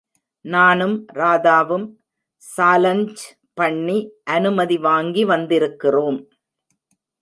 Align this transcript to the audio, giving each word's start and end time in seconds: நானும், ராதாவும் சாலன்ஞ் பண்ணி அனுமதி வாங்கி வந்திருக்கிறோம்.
நானும், 0.45 1.05
ராதாவும் 1.13 1.85
சாலன்ஞ் 2.57 3.15
பண்ணி 3.53 3.97
அனுமதி 4.23 4.77
வாங்கி 4.77 5.25
வந்திருக்கிறோம். 5.25 6.19